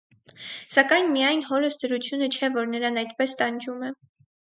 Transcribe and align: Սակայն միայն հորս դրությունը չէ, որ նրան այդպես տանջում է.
Սակայն 0.75 1.11
միայն 1.17 1.45
հորս 1.51 1.79
դրությունը 1.83 2.33
չէ, 2.39 2.53
որ 2.59 2.75
նրան 2.75 3.01
այդպես 3.07 3.41
տանջում 3.45 3.91
է. 3.93 3.97